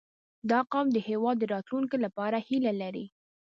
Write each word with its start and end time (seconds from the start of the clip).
•دا 0.49 0.59
قوم 0.71 0.87
د 0.93 0.97
هېواد 1.07 1.35
د 1.39 1.43
راتلونکي 1.55 1.97
لپاره 2.05 2.37
هیله 2.47 2.73
لري. 2.81 3.05